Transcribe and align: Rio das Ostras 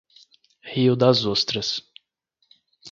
Rio 0.63 0.95
das 0.95 1.25
Ostras 1.25 1.83